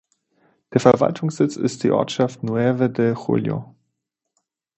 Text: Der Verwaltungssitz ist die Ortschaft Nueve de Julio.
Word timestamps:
Der 0.73 0.81
Verwaltungssitz 0.81 1.57
ist 1.57 1.83
die 1.83 1.91
Ortschaft 1.91 2.41
Nueve 2.41 2.89
de 2.89 3.13
Julio. 3.13 3.75